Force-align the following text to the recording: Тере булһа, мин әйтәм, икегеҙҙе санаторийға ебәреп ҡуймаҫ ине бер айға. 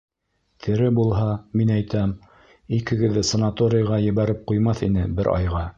Тере 0.67 0.87
булһа, 0.99 1.27
мин 1.61 1.73
әйтәм, 1.75 2.15
икегеҙҙе 2.81 3.25
санаторийға 3.35 4.05
ебәреп 4.09 4.45
ҡуймаҫ 4.53 4.85
ине 4.91 5.11
бер 5.21 5.35
айға. 5.41 5.67